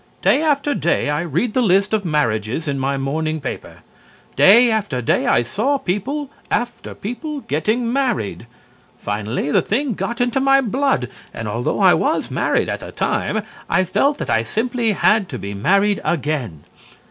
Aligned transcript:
Day 0.23 0.41
after 0.41 0.73
day 0.73 1.11
I 1.11 1.21
read 1.21 1.53
the 1.53 1.61
list 1.61 1.93
of 1.93 2.03
marriages 2.03 2.67
in 2.67 2.79
my 2.79 2.97
morning 2.97 3.39
paper. 3.39 3.83
Day 4.35 4.71
after 4.71 4.99
day 4.99 5.27
I 5.27 5.43
saw 5.43 5.77
people 5.77 6.31
after 6.49 6.95
people 6.95 7.41
getting 7.41 7.93
married. 7.93 8.47
Finally 8.97 9.51
the 9.51 9.61
thing 9.61 9.93
got 9.93 10.19
into 10.19 10.39
my 10.39 10.59
blood, 10.59 11.07
and 11.35 11.47
although 11.47 11.79
I 11.81 11.93
was 11.93 12.31
married 12.31 12.67
at 12.67 12.79
the 12.79 12.91
time, 12.91 13.43
I 13.69 13.83
felt 13.83 14.17
that 14.17 14.29
I 14.31 14.41
simply 14.41 14.93
had 14.93 15.29
to 15.29 15.37
be 15.37 15.53
married 15.53 16.01
again. 16.03 16.63